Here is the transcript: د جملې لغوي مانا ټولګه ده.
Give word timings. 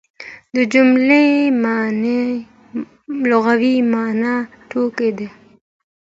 د 0.55 0.57
جملې 0.73 1.25
لغوي 3.29 3.75
مانا 3.91 4.35
ټولګه 4.69 5.09
ده. 5.17 5.27